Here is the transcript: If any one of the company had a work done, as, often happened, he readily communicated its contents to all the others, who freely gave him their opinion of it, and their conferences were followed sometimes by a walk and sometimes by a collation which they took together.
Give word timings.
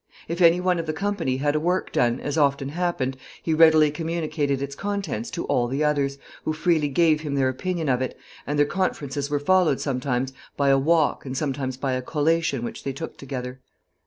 If 0.27 0.41
any 0.41 0.59
one 0.59 0.79
of 0.79 0.87
the 0.87 0.93
company 0.93 1.37
had 1.37 1.53
a 1.53 1.59
work 1.59 1.91
done, 1.91 2.19
as, 2.19 2.35
often 2.35 2.69
happened, 2.69 3.17
he 3.43 3.53
readily 3.53 3.91
communicated 3.91 4.59
its 4.59 4.73
contents 4.73 5.29
to 5.29 5.45
all 5.45 5.67
the 5.67 5.83
others, 5.83 6.17
who 6.43 6.53
freely 6.53 6.87
gave 6.87 7.21
him 7.21 7.35
their 7.35 7.49
opinion 7.49 7.87
of 7.87 8.01
it, 8.01 8.17
and 8.47 8.57
their 8.57 8.65
conferences 8.65 9.29
were 9.29 9.39
followed 9.39 9.79
sometimes 9.79 10.33
by 10.57 10.69
a 10.69 10.79
walk 10.79 11.23
and 11.23 11.37
sometimes 11.37 11.77
by 11.77 11.93
a 11.93 12.01
collation 12.01 12.63
which 12.63 12.83
they 12.83 12.93
took 12.93 13.15
together. 13.15 13.59